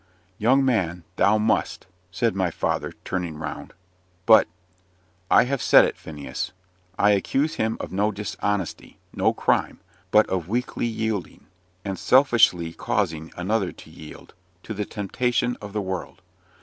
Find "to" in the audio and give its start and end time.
13.73-13.91, 14.63-14.73